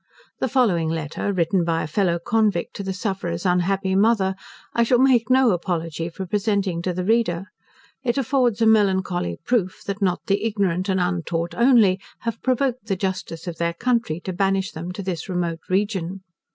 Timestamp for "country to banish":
13.75-14.71